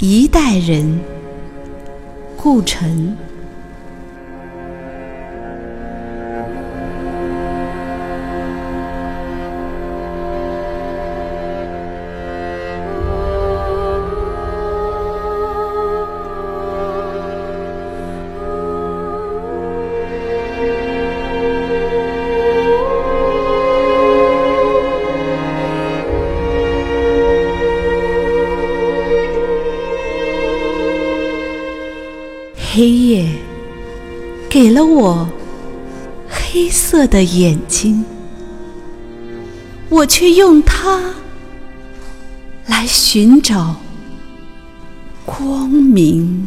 [0.00, 1.00] 一代人，
[2.36, 3.16] 顾城。
[32.78, 33.28] 黑夜
[34.48, 35.28] 给了我
[36.28, 38.04] 黑色的眼睛，
[39.88, 41.12] 我却用它
[42.66, 43.74] 来寻找
[45.26, 46.46] 光明。